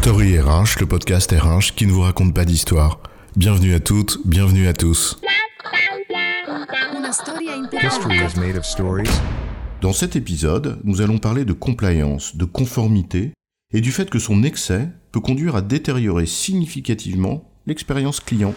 Story 0.00 0.38
RH, 0.38 0.78
le 0.78 0.86
podcast 0.86 1.32
RH 1.32 1.74
qui 1.74 1.84
ne 1.84 1.90
vous 1.90 2.02
raconte 2.02 2.32
pas 2.32 2.44
d'histoire. 2.44 3.00
Bienvenue 3.36 3.74
à 3.74 3.80
toutes, 3.80 4.18
bienvenue 4.24 4.68
à 4.68 4.72
tous. 4.72 5.18
History 7.82 8.16
is 8.16 8.38
made 8.38 8.56
of 8.56 8.64
stories. 8.64 9.10
Dans 9.80 9.92
cet 9.92 10.14
épisode, 10.14 10.78
nous 10.84 11.00
allons 11.00 11.18
parler 11.18 11.44
de 11.44 11.52
compliance, 11.52 12.36
de 12.36 12.44
conformité 12.44 13.32
et 13.74 13.80
du 13.80 13.90
fait 13.90 14.08
que 14.08 14.20
son 14.20 14.44
excès 14.44 14.88
peut 15.10 15.20
conduire 15.20 15.56
à 15.56 15.62
détériorer 15.62 16.26
significativement 16.26 17.50
l'expérience 17.66 18.20
client. 18.20 18.54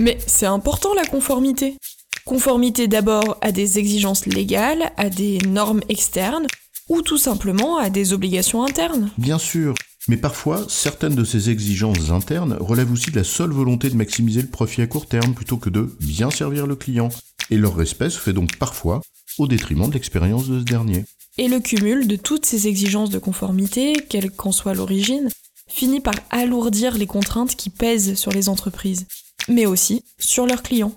Mais 0.00 0.16
c'est 0.26 0.46
important 0.46 0.94
la 0.94 1.04
conformité. 1.04 1.76
Conformité 2.24 2.88
d'abord 2.88 3.36
à 3.42 3.52
des 3.52 3.78
exigences 3.78 4.24
légales, 4.24 4.90
à 4.96 5.10
des 5.10 5.38
normes 5.46 5.80
externes, 5.90 6.46
ou 6.88 7.02
tout 7.02 7.18
simplement 7.18 7.78
à 7.78 7.90
des 7.90 8.12
obligations 8.12 8.64
internes. 8.64 9.10
Bien 9.18 9.38
sûr, 9.38 9.74
mais 10.08 10.16
parfois, 10.16 10.64
certaines 10.68 11.14
de 11.14 11.24
ces 11.24 11.50
exigences 11.50 12.10
internes 12.10 12.56
relèvent 12.60 12.92
aussi 12.92 13.10
de 13.10 13.16
la 13.16 13.24
seule 13.24 13.50
volonté 13.50 13.90
de 13.90 13.96
maximiser 13.96 14.40
le 14.40 14.48
profit 14.48 14.80
à 14.80 14.86
court 14.86 15.06
terme 15.06 15.34
plutôt 15.34 15.58
que 15.58 15.68
de 15.68 15.94
bien 16.00 16.30
servir 16.30 16.66
le 16.66 16.76
client. 16.76 17.10
Et 17.50 17.58
leur 17.58 17.76
respect 17.76 18.10
se 18.10 18.18
fait 18.18 18.32
donc 18.32 18.56
parfois 18.56 19.02
au 19.38 19.46
détriment 19.46 19.88
de 19.88 19.94
l'expérience 19.94 20.48
de 20.48 20.60
ce 20.60 20.64
dernier. 20.64 21.04
Et 21.36 21.48
le 21.48 21.60
cumul 21.60 22.08
de 22.08 22.16
toutes 22.16 22.46
ces 22.46 22.68
exigences 22.68 23.10
de 23.10 23.18
conformité, 23.18 23.92
quelle 24.08 24.30
qu'en 24.30 24.50
soit 24.50 24.74
l'origine, 24.74 25.28
finit 25.68 26.00
par 26.00 26.14
alourdir 26.30 26.96
les 26.96 27.06
contraintes 27.06 27.54
qui 27.54 27.70
pèsent 27.70 28.14
sur 28.14 28.32
les 28.32 28.48
entreprises, 28.48 29.06
mais 29.48 29.66
aussi 29.66 30.02
sur 30.18 30.46
leurs 30.46 30.62
clients. 30.62 30.92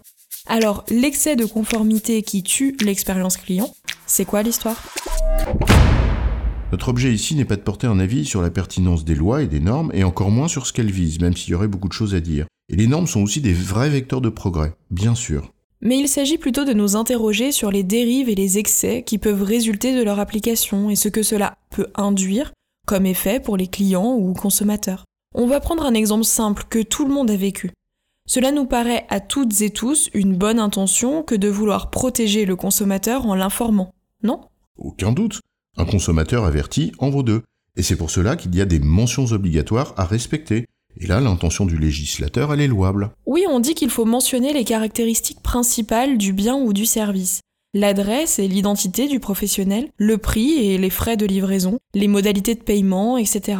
Alors, 0.48 0.86
l'excès 0.90 1.36
de 1.36 1.46
conformité 1.46 2.24
qui 2.24 2.42
tue 2.44 2.76
l'expérience 2.82 3.38
client, 3.38 3.74
c'est 4.08 4.26
quoi 4.26 4.42
l'histoire? 4.42 4.82
Notre 6.72 6.90
objet 6.90 7.14
ici 7.14 7.36
n'est 7.36 7.46
pas 7.46 7.58
de 7.58 7.62
porter 7.62 7.88
un 7.88 8.00
avis 8.00 8.26
sur 8.26 8.42
la 8.42 8.50
pertinence 8.50 9.04
des 9.04 9.16
lois 9.16 9.42
et 9.42 9.48
des 9.48 9.60
normes, 9.60 9.92
et 9.94 10.04
encore 10.04 10.32
moins 10.32 10.48
sur 10.48 10.66
ce 10.66 10.74
qu'elles 10.74 10.92
visent, 10.92 11.20
même 11.20 11.36
s'il 11.36 11.52
y 11.52 11.56
aurait 11.56 11.68
beaucoup 11.68 11.90
de 11.90 11.94
choses 11.94 12.16
à 12.16 12.22
dire. 12.22 12.46
Et 12.70 12.78
les 12.78 12.88
normes 12.88 13.08
sont 13.08 13.22
aussi 13.22 13.42
des 13.42 13.54
vrais 13.54 13.90
vecteurs 13.90 14.22
de 14.22 14.30
progrès, 14.30 14.74
bien 14.90 15.14
sûr. 15.14 15.52
Mais 15.82 15.98
il 15.98 16.08
s'agit 16.08 16.38
plutôt 16.38 16.64
de 16.64 16.74
nous 16.74 16.96
interroger 16.96 17.52
sur 17.52 17.72
les 17.72 17.84
dérives 17.84 18.30
et 18.30 18.36
les 18.36 18.58
excès 18.58 19.04
qui 19.04 19.18
peuvent 19.18 19.44
résulter 19.44 19.96
de 19.96 20.04
leur 20.04 20.20
application 20.20 20.90
et 20.90 20.96
ce 20.96 21.10
que 21.10 21.24
cela 21.24 21.58
peut 21.72 21.88
induire 21.96 22.54
comme 22.88 23.06
effet 23.06 23.40
pour 23.40 23.58
les 23.58 23.68
clients 23.68 24.16
ou 24.16 24.34
consommateurs. 24.34 25.06
On 25.34 25.48
va 25.48 25.60
prendre 25.60 25.86
un 25.86 25.94
exemple 25.94 26.24
simple 26.24 26.66
que 26.70 26.82
tout 26.82 27.06
le 27.06 27.14
monde 27.14 27.32
a 27.32 27.36
vécu. 27.36 27.72
Cela 28.28 28.52
nous 28.52 28.66
paraît 28.66 29.06
à 29.10 29.20
toutes 29.20 29.62
et 29.62 29.72
tous 29.72 30.10
une 30.14 30.36
bonne 30.36 30.60
intention 30.60 31.24
que 31.24 31.36
de 31.36 31.48
vouloir 31.48 31.90
protéger 31.90 32.46
le 32.46 32.56
consommateur 32.56 33.26
en 33.26 33.36
l'informant, 33.36 33.94
non? 34.24 34.42
Aucun 34.82 35.12
doute. 35.12 35.42
Un 35.78 35.86
consommateur 35.86 36.44
averti 36.44 36.92
en 36.98 37.10
vaut 37.10 37.24
deux. 37.24 37.44
Et 37.78 37.84
c'est 37.84 37.96
pour 37.96 38.10
cela 38.10 38.36
qu'il 38.36 38.54
y 38.56 38.62
a 38.62 38.66
des 38.66 38.80
mentions 38.80 39.26
obligatoires 39.26 39.94
à 39.96 40.06
respecter. 40.06 40.66
Et 41.00 41.08
là, 41.08 41.22
l'intention 41.22 41.66
du 41.66 41.78
législateur, 41.78 42.54
elle 42.54 42.62
est 42.62 42.68
louable. 42.68 43.12
Oui, 43.26 43.46
on 43.48 43.60
dit 43.60 43.76
qu'il 43.76 43.90
faut 43.90 44.06
mentionner 44.06 44.54
les 44.54 44.66
caractéristiques 44.66 45.42
principales 45.42 46.18
du 46.18 46.34
bien 46.34 46.56
ou 46.56 46.74
du 46.74 46.86
service. 46.86 47.40
L'adresse 47.74 48.40
et 48.40 48.50
l'identité 48.50 49.08
du 49.08 49.22
professionnel, 49.22 49.90
le 49.96 50.18
prix 50.18 50.66
et 50.66 50.78
les 50.78 50.90
frais 50.90 51.16
de 51.16 51.26
livraison, 51.26 51.80
les 51.94 52.10
modalités 52.10 52.56
de 52.56 52.60
paiement, 52.60 53.18
etc. 53.18 53.60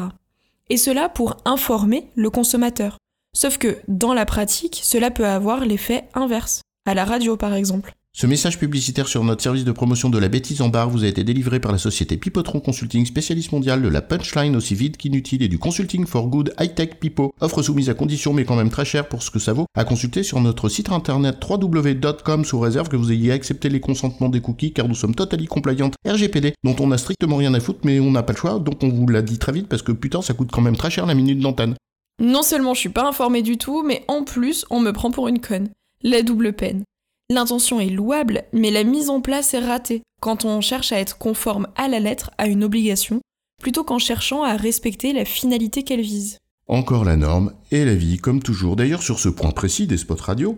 Et 0.70 0.76
cela 0.76 1.08
pour 1.08 1.38
informer 1.46 2.08
le 2.16 2.30
consommateur. 2.30 2.98
Sauf 3.34 3.58
que, 3.58 3.78
dans 3.88 4.14
la 4.14 4.26
pratique, 4.26 4.82
cela 4.84 5.12
peut 5.12 5.26
avoir 5.26 5.64
l'effet 5.64 6.10
inverse. 6.14 6.62
À 6.86 6.94
la 6.94 7.06
radio, 7.06 7.38
par 7.38 7.54
exemple. 7.54 7.94
Ce 8.14 8.28
message 8.28 8.60
publicitaire 8.60 9.08
sur 9.08 9.24
notre 9.24 9.42
service 9.42 9.64
de 9.64 9.72
promotion 9.72 10.10
de 10.10 10.20
la 10.20 10.28
bêtise 10.28 10.62
en 10.62 10.68
barre 10.68 10.90
vous 10.90 11.06
a 11.06 11.08
été 11.08 11.24
délivré 11.24 11.62
par 11.62 11.72
la 11.72 11.78
société 11.78 12.18
Pipotron 12.18 12.60
Consulting, 12.60 13.06
spécialiste 13.06 13.54
mondiale 13.54 13.82
de 13.82 13.88
la 13.88 14.02
punchline 14.02 14.56
aussi 14.56 14.76
vide 14.76 14.98
qu'inutile 14.98 15.42
et 15.42 15.48
du 15.48 15.58
consulting 15.58 16.06
for 16.06 16.28
good 16.28 16.54
high-tech 16.60 17.00
pipo. 17.00 17.34
Offre 17.40 17.64
soumise 17.64 17.90
à 17.90 17.94
condition 17.94 18.34
mais 18.34 18.44
quand 18.44 18.58
même 18.58 18.70
très 18.70 18.84
chère 18.84 19.08
pour 19.08 19.24
ce 19.24 19.32
que 19.32 19.40
ça 19.40 19.54
vaut. 19.54 19.66
À 19.76 19.86
consulter 19.86 20.24
sur 20.24 20.42
notre 20.42 20.68
site 20.68 20.92
internet 20.92 21.38
www.com 21.42 22.44
sous 22.44 22.60
réserve 22.60 22.90
que 22.90 22.98
vous 22.98 23.14
ayez 23.14 23.32
accepté 23.32 23.70
les 23.70 23.80
consentements 23.80 24.30
des 24.30 24.42
cookies 24.42 24.74
car 24.74 24.90
nous 24.90 24.96
sommes 24.96 25.16
totally 25.16 25.48
compliant 25.48 25.90
RGPD 26.06 26.54
dont 26.66 26.76
on 26.80 26.92
a 26.92 26.98
strictement 26.98 27.38
rien 27.38 27.54
à 27.54 27.62
foutre 27.62 27.80
mais 27.86 28.02
on 28.02 28.12
n'a 28.12 28.24
pas 28.24 28.34
le 28.34 28.38
choix 28.38 28.60
donc 28.60 28.84
on 28.84 28.90
vous 28.90 29.08
l'a 29.08 29.22
dit 29.22 29.40
très 29.40 29.54
vite 29.54 29.68
parce 29.70 29.84
que 29.84 29.94
putain 29.94 30.22
ça 30.22 30.34
coûte 30.34 30.52
quand 30.52 30.62
même 30.62 30.78
très 30.78 30.92
cher 30.92 31.06
la 31.06 31.16
minute 31.16 31.40
d'antenne. 31.40 31.76
Non 32.22 32.44
seulement 32.44 32.74
je 32.74 32.82
suis 32.82 32.90
pas 32.90 33.08
informée 33.08 33.42
du 33.42 33.58
tout, 33.58 33.84
mais 33.84 34.04
en 34.10 34.26
plus 34.26 34.66
on 34.70 34.82
me 34.82 34.92
prend 34.92 35.12
pour 35.12 35.30
une 35.30 35.40
conne. 35.40 35.70
La 36.04 36.24
double 36.24 36.54
peine. 36.54 36.84
L'intention 37.32 37.80
est 37.80 37.88
louable, 37.88 38.44
mais 38.52 38.72
la 38.72 38.84
mise 38.84 39.10
en 39.10 39.22
place 39.22 39.54
est 39.54 39.66
ratée 39.66 40.02
quand 40.22 40.44
on 40.44 40.60
cherche 40.60 40.92
à 40.92 41.00
être 41.00 41.18
conforme 41.18 41.70
à 41.78 41.88
la 41.88 42.02
lettre 42.02 42.30
à 42.38 42.46
une 42.46 42.62
obligation, 42.62 43.22
plutôt 43.62 43.86
qu'en 43.86 44.00
cherchant 44.00 44.44
à 44.44 44.58
respecter 44.58 45.14
la 45.14 45.24
finalité 45.24 45.84
qu'elle 45.84 46.02
vise. 46.02 46.40
Encore 46.68 47.06
la 47.06 47.16
norme 47.16 47.54
et 47.72 47.86
la 47.86 47.96
vie 47.96 48.18
comme 48.18 48.44
toujours. 48.44 48.76
D'ailleurs 48.76 49.02
sur 49.02 49.18
ce 49.18 49.30
point 49.30 49.52
précis 49.52 49.88
des 49.88 49.96
spots 49.96 50.16
radio, 50.16 50.58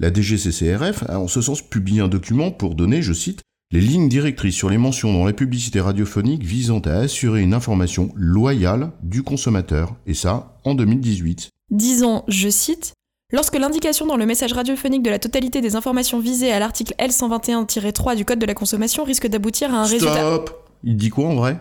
la 0.00 0.10
DGCCRF 0.10 1.02
a 1.10 1.20
en 1.20 1.28
ce 1.28 1.42
sens 1.42 1.60
publié 1.60 2.00
un 2.00 2.08
document 2.08 2.50
pour 2.50 2.74
donner, 2.74 3.02
je 3.02 3.12
cite, 3.12 3.42
les 3.70 3.82
lignes 3.82 4.08
directrices 4.08 4.56
sur 4.56 4.70
les 4.70 4.78
mentions 4.78 5.12
dans 5.12 5.26
la 5.26 5.34
publicité 5.34 5.82
radiophonique 5.82 6.42
visant 6.42 6.80
à 6.80 6.92
assurer 6.92 7.42
une 7.42 7.52
information 7.52 8.10
loyale 8.14 8.92
du 9.02 9.22
consommateur, 9.22 9.94
et 10.06 10.14
ça 10.14 10.58
en 10.64 10.74
2018. 10.74 11.50
Disant, 11.70 12.24
je 12.28 12.48
cite, 12.48 12.94
Lorsque 13.34 13.58
l'indication 13.58 14.06
dans 14.06 14.16
le 14.16 14.26
message 14.26 14.52
radiophonique 14.52 15.02
de 15.02 15.10
la 15.10 15.18
totalité 15.18 15.60
des 15.60 15.74
informations 15.74 16.20
visées 16.20 16.52
à 16.52 16.60
l'article 16.60 16.94
L121-3 17.00 18.14
du 18.14 18.24
Code 18.24 18.38
de 18.38 18.46
la 18.46 18.54
consommation 18.54 19.02
risque 19.02 19.26
d'aboutir 19.26 19.74
à 19.74 19.78
un 19.78 19.86
résultat 19.86 20.20
Stop 20.20 20.70
Il 20.84 20.96
dit 20.96 21.08
quoi 21.08 21.26
en 21.26 21.34
vrai? 21.34 21.58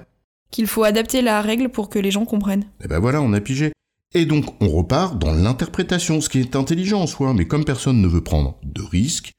Qu'il 0.51 0.67
faut 0.67 0.83
adapter 0.83 1.23
la 1.23 1.41
règle 1.41 1.69
pour 1.69 1.89
que 1.89 1.97
les 1.97 2.11
gens 2.11 2.25
comprennent. 2.25 2.65
Eh 2.85 2.87
ben 2.87 2.99
voilà, 2.99 3.23
on 3.23 3.33
a 3.33 3.41
pigé. 3.41 3.71
Et 4.13 4.27
donc 4.27 4.53
on 4.61 4.69
repart 4.69 5.17
dans 5.17 5.31
l'interprétation, 5.31 6.21
ce 6.21 6.29
qui 6.29 6.39
est 6.39 6.55
intelligent 6.55 7.01
en 7.01 7.07
soi, 7.07 7.33
mais 7.33 7.47
comme 7.47 7.65
personne 7.65 7.99
ne 7.99 8.07
veut 8.07 8.21
prendre 8.21 8.59
de 8.61 8.83
risques, 8.83 9.31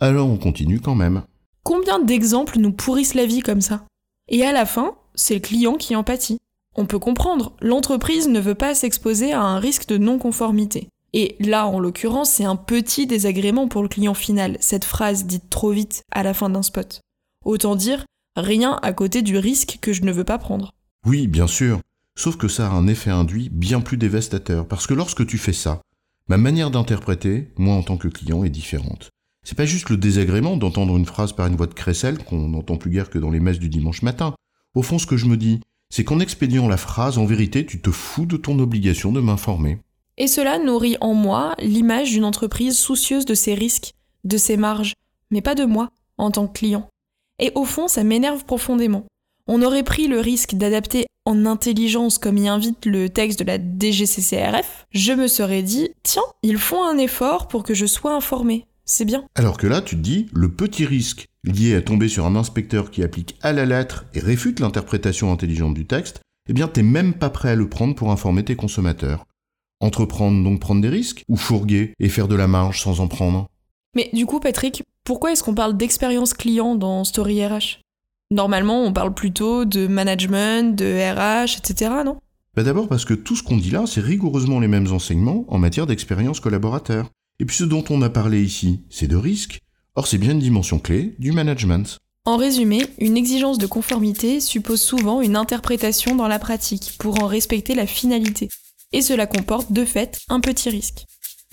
alors 0.00 0.30
on 0.30 0.38
continue 0.38 0.80
quand 0.80 0.94
même. 0.94 1.24
Combien 1.62 1.98
d'exemples 1.98 2.58
nous 2.58 2.72
pourrissent 2.72 3.12
la 3.12 3.26
vie 3.26 3.40
comme 3.40 3.60
ça? 3.60 3.84
Et 4.30 4.46
à 4.46 4.52
la 4.52 4.64
fin, 4.64 4.94
c'est 5.14 5.34
le 5.34 5.40
client 5.40 5.74
qui 5.74 5.94
en 5.94 6.04
pâtit. 6.04 6.38
On 6.74 6.86
peut 6.86 6.98
comprendre, 6.98 7.52
l'entreprise 7.60 8.28
ne 8.28 8.40
veut 8.40 8.54
pas 8.54 8.74
s'exposer 8.74 9.34
à 9.34 9.42
un 9.42 9.58
risque 9.58 9.88
de 9.88 9.98
non-conformité. 9.98 10.88
Et 11.14 11.36
là, 11.40 11.66
en 11.66 11.78
l'occurrence, 11.78 12.30
c'est 12.30 12.44
un 12.44 12.56
petit 12.56 13.06
désagrément 13.06 13.68
pour 13.68 13.82
le 13.82 13.88
client 13.88 14.14
final, 14.14 14.56
cette 14.60 14.84
phrase 14.84 15.26
dite 15.26 15.50
trop 15.50 15.70
vite 15.70 16.04
à 16.10 16.22
la 16.22 16.32
fin 16.32 16.48
d'un 16.48 16.62
spot. 16.62 17.00
Autant 17.44 17.76
dire, 17.76 18.06
rien 18.36 18.78
à 18.82 18.92
côté 18.92 19.20
du 19.20 19.36
risque 19.36 19.78
que 19.82 19.92
je 19.92 20.02
ne 20.02 20.12
veux 20.12 20.24
pas 20.24 20.38
prendre. 20.38 20.72
Oui, 21.04 21.26
bien 21.26 21.46
sûr. 21.46 21.80
Sauf 22.14 22.36
que 22.36 22.48
ça 22.48 22.66
a 22.66 22.70
un 22.70 22.86
effet 22.86 23.10
induit 23.10 23.50
bien 23.50 23.80
plus 23.80 23.96
dévastateur, 23.96 24.66
parce 24.66 24.86
que 24.86 24.94
lorsque 24.94 25.26
tu 25.26 25.38
fais 25.38 25.52
ça, 25.52 25.82
ma 26.28 26.38
manière 26.38 26.70
d'interpréter, 26.70 27.52
moi 27.56 27.74
en 27.74 27.82
tant 27.82 27.96
que 27.96 28.08
client, 28.08 28.44
est 28.44 28.50
différente. 28.50 29.10
C'est 29.44 29.56
pas 29.56 29.66
juste 29.66 29.90
le 29.90 29.96
désagrément 29.96 30.56
d'entendre 30.56 30.96
une 30.96 31.06
phrase 31.06 31.32
par 31.32 31.46
une 31.46 31.56
voix 31.56 31.66
de 31.66 31.74
crécelle 31.74 32.18
qu'on 32.18 32.48
n'entend 32.48 32.76
plus 32.76 32.90
guère 32.90 33.10
que 33.10 33.18
dans 33.18 33.30
les 33.30 33.40
messes 33.40 33.58
du 33.58 33.68
dimanche 33.68 34.02
matin. 34.02 34.34
Au 34.74 34.82
fond, 34.82 34.98
ce 34.98 35.06
que 35.06 35.16
je 35.16 35.26
me 35.26 35.36
dis, 35.36 35.60
c'est 35.90 36.04
qu'en 36.04 36.20
expédiant 36.20 36.68
la 36.68 36.76
phrase, 36.76 37.18
en 37.18 37.26
vérité, 37.26 37.66
tu 37.66 37.80
te 37.80 37.90
fous 37.90 38.24
de 38.24 38.36
ton 38.36 38.58
obligation 38.60 39.12
de 39.12 39.20
m'informer. 39.20 39.78
Et 40.18 40.26
cela 40.26 40.58
nourrit 40.58 40.96
en 41.00 41.14
moi 41.14 41.54
l'image 41.58 42.10
d'une 42.10 42.24
entreprise 42.24 42.76
soucieuse 42.76 43.24
de 43.24 43.34
ses 43.34 43.54
risques, 43.54 43.94
de 44.24 44.36
ses 44.36 44.56
marges, 44.56 44.94
mais 45.30 45.40
pas 45.40 45.54
de 45.54 45.64
moi, 45.64 45.90
en 46.18 46.30
tant 46.30 46.46
que 46.46 46.58
client. 46.58 46.88
Et 47.38 47.50
au 47.54 47.64
fond, 47.64 47.88
ça 47.88 48.04
m'énerve 48.04 48.44
profondément. 48.44 49.06
On 49.46 49.62
aurait 49.62 49.82
pris 49.82 50.06
le 50.06 50.20
risque 50.20 50.54
d'adapter 50.54 51.06
en 51.24 51.46
intelligence 51.46 52.18
comme 52.18 52.38
y 52.38 52.48
invite 52.48 52.84
le 52.86 53.08
texte 53.08 53.38
de 53.38 53.44
la 53.44 53.58
DGCCRF, 53.58 54.86
je 54.90 55.12
me 55.12 55.28
serais 55.28 55.62
dit, 55.62 55.90
tiens, 56.02 56.22
ils 56.42 56.58
font 56.58 56.84
un 56.84 56.98
effort 56.98 57.48
pour 57.48 57.62
que 57.62 57.74
je 57.74 57.86
sois 57.86 58.14
informé. 58.14 58.66
C'est 58.84 59.04
bien. 59.04 59.24
Alors 59.36 59.56
que 59.56 59.68
là, 59.68 59.80
tu 59.80 59.96
te 59.96 60.00
dis, 60.00 60.26
le 60.32 60.50
petit 60.50 60.84
risque 60.84 61.28
lié 61.44 61.74
à 61.74 61.82
tomber 61.82 62.08
sur 62.08 62.26
un 62.26 62.36
inspecteur 62.36 62.90
qui 62.90 63.02
applique 63.02 63.36
à 63.42 63.52
la 63.52 63.64
lettre 63.64 64.04
et 64.14 64.20
réfute 64.20 64.60
l'interprétation 64.60 65.32
intelligente 65.32 65.74
du 65.74 65.86
texte, 65.86 66.20
eh 66.48 66.52
bien 66.52 66.68
t'es 66.68 66.82
même 66.82 67.14
pas 67.14 67.30
prêt 67.30 67.50
à 67.50 67.54
le 67.54 67.68
prendre 67.68 67.94
pour 67.94 68.10
informer 68.10 68.44
tes 68.44 68.56
consommateurs. 68.56 69.24
Entreprendre 69.82 70.44
donc 70.44 70.60
prendre 70.60 70.80
des 70.80 70.88
risques 70.88 71.24
Ou 71.28 71.36
fourguer 71.36 71.92
et 71.98 72.08
faire 72.08 72.28
de 72.28 72.36
la 72.36 72.46
marge 72.46 72.80
sans 72.80 73.00
en 73.00 73.08
prendre 73.08 73.48
Mais 73.96 74.10
du 74.12 74.26
coup, 74.26 74.38
Patrick, 74.38 74.84
pourquoi 75.04 75.32
est-ce 75.32 75.42
qu'on 75.42 75.54
parle 75.54 75.76
d'expérience 75.76 76.34
client 76.34 76.76
dans 76.76 77.02
Story 77.02 77.44
RH 77.44 77.80
Normalement, 78.30 78.84
on 78.84 78.92
parle 78.92 79.12
plutôt 79.12 79.64
de 79.64 79.88
management, 79.88 80.76
de 80.76 80.86
RH, 80.86 81.58
etc., 81.58 81.90
non? 82.04 82.18
Bah 82.54 82.62
D'abord 82.62 82.88
parce 82.88 83.04
que 83.04 83.14
tout 83.14 83.34
ce 83.34 83.42
qu'on 83.42 83.56
dit 83.56 83.70
là, 83.70 83.84
c'est 83.86 84.00
rigoureusement 84.00 84.60
les 84.60 84.68
mêmes 84.68 84.92
enseignements 84.92 85.44
en 85.48 85.58
matière 85.58 85.88
d'expérience 85.88 86.38
collaborateur. 86.38 87.10
Et 87.40 87.44
puis 87.44 87.56
ce 87.56 87.64
dont 87.64 87.84
on 87.90 88.02
a 88.02 88.08
parlé 88.08 88.40
ici, 88.40 88.82
c'est 88.88 89.08
de 89.08 89.16
risque. 89.16 89.58
Or, 89.96 90.06
c'est 90.06 90.18
bien 90.18 90.30
une 90.30 90.38
dimension 90.38 90.78
clé 90.78 91.16
du 91.18 91.32
management. 91.32 91.98
En 92.24 92.36
résumé, 92.36 92.86
une 92.98 93.16
exigence 93.16 93.58
de 93.58 93.66
conformité 93.66 94.38
suppose 94.38 94.80
souvent 94.80 95.20
une 95.22 95.34
interprétation 95.34 96.14
dans 96.14 96.28
la 96.28 96.38
pratique 96.38 96.94
pour 97.00 97.20
en 97.20 97.26
respecter 97.26 97.74
la 97.74 97.86
finalité. 97.86 98.48
Et 98.92 99.02
cela 99.02 99.26
comporte 99.26 99.72
de 99.72 99.84
fait 99.84 100.18
un 100.28 100.40
petit 100.40 100.70
risque. 100.70 101.04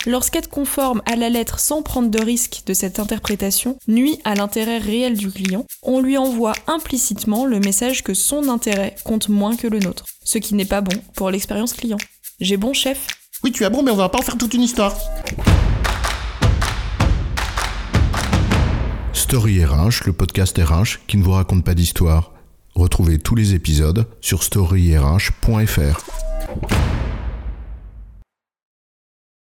Lorsqu'être 0.07 0.49
conforme 0.49 1.01
à 1.05 1.17
la 1.17 1.29
lettre 1.29 1.59
sans 1.59 1.81
prendre 1.81 2.09
de 2.09 2.21
risque 2.21 2.61
de 2.65 2.73
cette 2.73 2.99
interprétation 2.99 3.77
nuit 3.87 4.17
à 4.23 4.33
l'intérêt 4.33 4.77
réel 4.77 5.17
du 5.17 5.29
client, 5.29 5.65
on 5.83 5.99
lui 5.99 6.17
envoie 6.17 6.53
implicitement 6.67 7.45
le 7.45 7.59
message 7.59 8.01
que 8.03 8.13
son 8.13 8.47
intérêt 8.47 8.95
compte 9.03 9.27
moins 9.27 9.57
que 9.57 9.67
le 9.67 9.79
nôtre, 9.79 10.05
ce 10.23 10.37
qui 10.37 10.55
n'est 10.55 10.63
pas 10.63 10.79
bon 10.79 10.95
pour 11.15 11.31
l'expérience 11.31 11.73
client. 11.73 11.97
J'ai 12.39 12.55
bon 12.55 12.71
chef? 12.71 13.07
Oui, 13.43 13.51
tu 13.51 13.65
as 13.65 13.69
bon, 13.69 13.83
mais 13.83 13.91
on 13.91 13.97
va 13.97 14.07
pas 14.07 14.19
en 14.19 14.21
faire 14.21 14.37
toute 14.37 14.53
une 14.53 14.63
histoire. 14.63 14.97
Story 19.11 19.63
RH, 19.63 20.05
le 20.05 20.13
podcast 20.13 20.57
RH 20.57 21.05
qui 21.07 21.17
ne 21.17 21.23
vous 21.23 21.31
raconte 21.31 21.65
pas 21.65 21.73
d'histoire. 21.73 22.31
Retrouvez 22.73 23.19
tous 23.19 23.35
les 23.35 23.53
épisodes 23.53 24.07
sur 24.21 24.43
storyrh.fr. 24.43 26.05